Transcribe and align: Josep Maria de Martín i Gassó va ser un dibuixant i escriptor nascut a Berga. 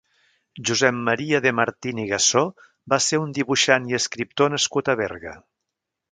Josep 0.67 0.95
Maria 1.09 1.41
de 1.45 1.51
Martín 1.57 1.99
i 2.03 2.05
Gassó 2.11 2.41
va 2.93 2.99
ser 3.07 3.19
un 3.25 3.35
dibuixant 3.39 3.85
i 3.91 3.97
escriptor 4.01 4.51
nascut 4.55 4.89
a 4.89 4.97
Berga. 5.03 5.35